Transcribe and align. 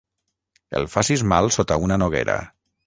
El 0.79 0.89
facis 0.95 1.25
mal 1.35 1.53
sota 1.59 1.81
una 1.87 2.03
noguera. 2.05 2.41